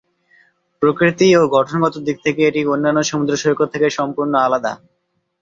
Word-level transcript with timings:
প্রকৃতি 0.81 1.27
ও 1.35 1.51
গঠনগত 1.55 1.95
দিক 2.07 2.17
থেকে 2.25 2.41
এটি 2.45 2.61
অন্যান্য 2.67 2.99
সমুদ্র 3.09 3.33
সৈকত 3.41 3.67
থেকে 3.73 3.87
সম্পূর্ণ 3.97 4.33
আলাদা। 4.45 4.73